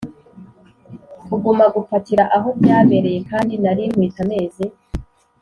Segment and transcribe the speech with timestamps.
[1.27, 4.65] kuguma gupakira aho byabereye kandi nari ntwite amezi